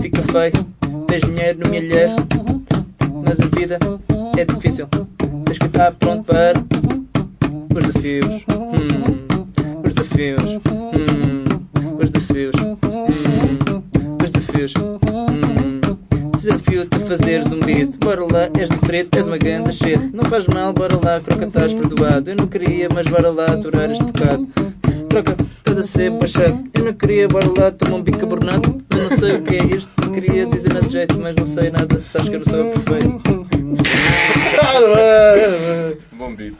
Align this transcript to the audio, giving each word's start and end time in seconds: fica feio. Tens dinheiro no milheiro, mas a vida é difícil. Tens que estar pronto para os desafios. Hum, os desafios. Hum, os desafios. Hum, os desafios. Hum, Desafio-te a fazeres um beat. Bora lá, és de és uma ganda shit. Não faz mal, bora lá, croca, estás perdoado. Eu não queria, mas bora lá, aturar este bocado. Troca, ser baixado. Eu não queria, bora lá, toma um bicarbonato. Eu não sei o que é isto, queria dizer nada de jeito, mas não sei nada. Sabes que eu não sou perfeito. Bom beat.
fica 0.00 0.22
feio. 0.22 0.66
Tens 1.06 1.22
dinheiro 1.22 1.58
no 1.60 1.70
milheiro, 1.70 2.14
mas 3.26 3.40
a 3.40 3.46
vida 3.56 3.78
é 4.36 4.44
difícil. 4.44 4.86
Tens 5.44 5.58
que 5.58 5.66
estar 5.66 5.92
pronto 5.92 6.24
para 6.24 6.58
os 7.74 7.86
desafios. 7.86 8.42
Hum, 8.48 9.46
os 9.86 9.94
desafios. 9.94 10.42
Hum, 10.72 11.44
os 11.98 12.10
desafios. 12.10 12.54
Hum, 12.60 13.82
os 14.22 14.30
desafios. 14.30 14.72
Hum, 14.76 15.64
Desafio-te 16.36 16.96
a 16.96 17.00
fazeres 17.00 17.46
um 17.50 17.60
beat. 17.60 17.96
Bora 17.98 18.22
lá, 18.24 18.50
és 18.58 18.68
de 18.68 19.08
és 19.16 19.26
uma 19.26 19.38
ganda 19.38 19.72
shit. 19.72 19.98
Não 20.12 20.24
faz 20.24 20.46
mal, 20.46 20.72
bora 20.72 20.98
lá, 21.02 21.20
croca, 21.20 21.46
estás 21.46 21.72
perdoado. 21.72 22.30
Eu 22.30 22.36
não 22.36 22.46
queria, 22.46 22.88
mas 22.92 23.06
bora 23.06 23.30
lá, 23.30 23.46
aturar 23.46 23.90
este 23.90 24.04
bocado. 24.04 24.46
Troca, 25.08 25.36
ser 25.84 26.10
baixado. 26.10 26.64
Eu 26.74 26.84
não 26.84 26.92
queria, 26.92 27.28
bora 27.28 27.46
lá, 27.56 27.70
toma 27.70 27.96
um 27.96 28.02
bicarbonato. 28.02 28.82
Eu 28.90 29.10
não 29.10 29.16
sei 29.16 29.36
o 29.36 29.42
que 29.42 29.54
é 29.56 29.64
isto, 29.64 29.90
queria 30.10 30.46
dizer 30.46 30.72
nada 30.72 30.86
de 30.86 30.92
jeito, 30.92 31.18
mas 31.18 31.34
não 31.36 31.46
sei 31.46 31.70
nada. 31.70 32.02
Sabes 32.10 32.28
que 32.28 32.34
eu 32.36 32.40
não 32.40 32.46
sou 32.46 32.64
perfeito. 32.72 33.46
Bom 36.16 36.34
beat. 36.34 36.56